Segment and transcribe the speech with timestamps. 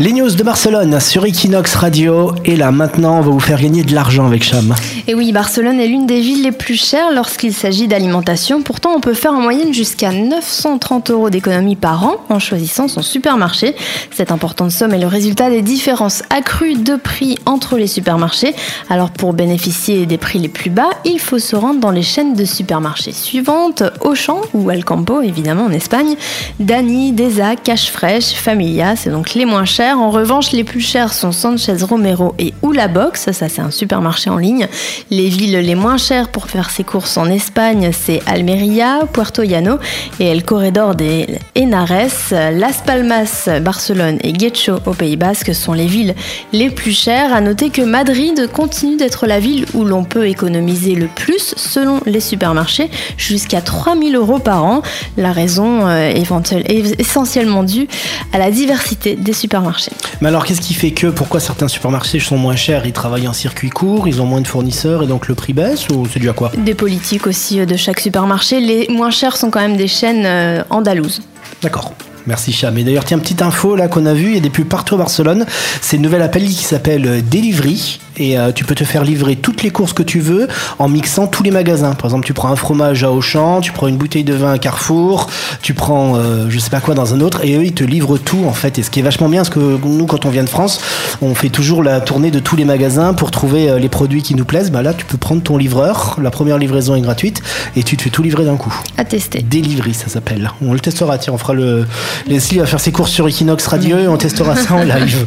[0.00, 2.32] Les news de Barcelone sur Equinox Radio.
[2.44, 4.72] Et là, maintenant, on va vous faire gagner de l'argent avec Cham.
[5.08, 8.62] Et oui, Barcelone est l'une des villes les plus chères lorsqu'il s'agit d'alimentation.
[8.62, 13.02] Pourtant, on peut faire en moyenne jusqu'à 930 euros d'économie par an en choisissant son
[13.02, 13.74] supermarché.
[14.12, 18.54] Cette importante somme est le résultat des différences accrues de prix entre les supermarchés.
[18.90, 22.34] Alors, pour bénéficier des prix les plus bas, il faut se rendre dans les chaînes
[22.34, 26.14] de supermarchés suivantes Auchan ou Alcampo, évidemment en Espagne,
[26.60, 29.87] Dani, Deza, Cash Fresh, Familia, c'est donc les moins chers.
[29.96, 34.28] En revanche, les plus chers sont Sanchez Romero et Oula Box, ça c'est un supermarché
[34.28, 34.68] en ligne.
[35.10, 39.78] Les villes les moins chères pour faire ses courses en Espagne, c'est Almeria, Puerto Llano
[40.20, 42.32] et El Corredor de Henares.
[42.52, 46.14] Las Palmas, Barcelone et Guecho au Pays Basque sont les villes
[46.52, 47.32] les plus chères.
[47.32, 52.00] À noter que Madrid continue d'être la ville où l'on peut économiser le plus selon
[52.04, 54.82] les supermarchés, jusqu'à 3000 euros par an.
[55.16, 57.88] La raison euh, est essentiellement due
[58.32, 59.77] à la diversité des supermarchés.
[60.20, 62.86] Mais alors, qu'est-ce qui fait que, pourquoi certains supermarchés sont moins chers?
[62.86, 65.88] Ils travaillent en circuit court, ils ont moins de fournisseurs et donc le prix baisse
[65.88, 66.52] ou c'est dû à quoi?
[66.56, 68.60] Des politiques aussi euh, de chaque supermarché.
[68.60, 71.22] Les moins chers sont quand même des chaînes euh, andalouses.
[71.62, 71.92] D'accord.
[72.28, 72.76] Merci Cham.
[72.76, 74.96] Et d'ailleurs, tiens, petite info là qu'on a vu, il y a des pubs partout
[74.96, 75.46] à Barcelone.
[75.80, 79.36] C'est une nouvelle appli qui s'appelle euh, Delivery et euh, tu peux te faire livrer
[79.36, 80.46] toutes les courses que tu veux
[80.78, 81.94] en mixant tous les magasins.
[81.94, 84.58] Par exemple, tu prends un fromage à Auchan, tu prends une bouteille de vin à
[84.58, 85.30] Carrefour,
[85.62, 88.18] tu prends euh, je sais pas quoi dans un autre et eux ils te livrent
[88.18, 88.78] tout en fait.
[88.78, 90.82] Et ce qui est vachement bien, parce que nous quand on vient de France,
[91.22, 94.44] on fait toujours la tournée de tous les magasins pour trouver les produits qui nous
[94.44, 94.70] plaisent.
[94.70, 97.40] Bah là, tu peux prendre ton livreur, la première livraison est gratuite
[97.74, 98.74] et tu te fais tout livrer d'un coup.
[98.98, 99.40] À tester.
[99.40, 100.50] Delivery, ça s'appelle.
[100.60, 101.86] On le testera, tiens, on fera le
[102.26, 105.26] Leslie va faire ses courses sur Equinox Radio et on testera ça en live.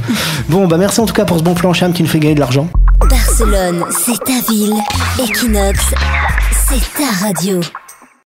[0.49, 2.35] Bon, bah merci en tout cas pour ce bon plan Cham qui nous fait gagner
[2.35, 2.67] de l'argent.
[3.09, 4.73] Barcelone, c'est ta ville.
[5.19, 5.79] Equinox,
[6.67, 7.59] c'est ta radio.